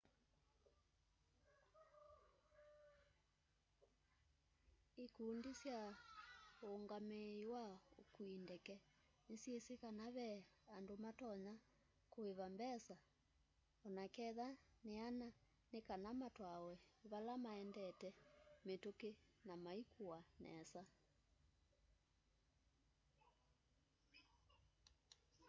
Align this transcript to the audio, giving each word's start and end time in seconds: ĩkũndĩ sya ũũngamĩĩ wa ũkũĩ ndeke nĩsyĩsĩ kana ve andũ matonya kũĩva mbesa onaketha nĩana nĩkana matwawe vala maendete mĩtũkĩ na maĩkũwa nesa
ĩkũndĩ 5.03 5.51
sya 5.61 5.79
ũũngamĩĩ 6.69 7.43
wa 7.53 7.65
ũkũĩ 8.01 8.29
ndeke 8.43 8.75
nĩsyĩsĩ 9.27 9.73
kana 9.83 10.05
ve 10.15 10.27
andũ 10.75 10.95
matonya 11.03 11.55
kũĩva 12.13 12.45
mbesa 12.55 12.95
onaketha 13.85 14.47
nĩana 14.87 15.27
nĩkana 15.71 16.09
matwawe 16.21 16.73
vala 17.11 17.33
maendete 17.43 18.09
mĩtũkĩ 18.65 19.11
na 19.47 19.53
maĩkũwa 19.63 20.19
nesa 20.43 20.81